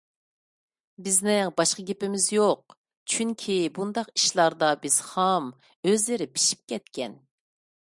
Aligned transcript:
بىزنىڭ 1.07 1.51
باشقا 1.59 1.85
گېپىمىز 1.89 2.25
يوق. 2.37 2.75
چۈنكى، 3.15 3.59
بۇنداق 3.77 4.11
ئىشلاردا 4.15 4.73
بىز 4.87 4.99
خام، 5.11 5.53
ئۆزلىرى 5.91 6.31
پىشىپ 6.35 6.67
كەتكەن. 6.75 7.17